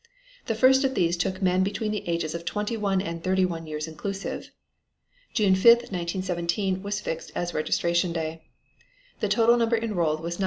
The 0.47 0.55
first 0.55 0.83
of 0.83 0.95
these 0.95 1.15
took 1.15 1.43
men 1.43 1.61
between 1.61 1.91
the 1.91 2.09
ages 2.09 2.33
of 2.33 2.43
twenty 2.43 2.75
one 2.75 3.03
and 3.03 3.23
thirty 3.23 3.45
one 3.45 3.67
years 3.67 3.87
inclusive. 3.87 4.49
June 5.35 5.53
5, 5.53 5.65
1917, 5.93 6.81
was 6.81 6.99
fixed 6.99 7.31
as 7.35 7.53
registration 7.53 8.11
day. 8.11 8.41
The 9.19 9.29
total 9.29 9.57
number 9.57 9.77
enrolled 9.77 10.21
was 10.21 10.37
9,586,508. 10.37 10.39